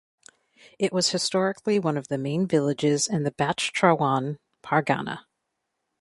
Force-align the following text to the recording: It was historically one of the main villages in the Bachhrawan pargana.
It 0.79 0.91
was 0.91 1.09
historically 1.11 1.77
one 1.77 1.95
of 1.95 2.07
the 2.07 2.17
main 2.17 2.47
villages 2.47 3.07
in 3.07 3.21
the 3.21 3.29
Bachhrawan 3.29 4.39
pargana. 4.63 5.25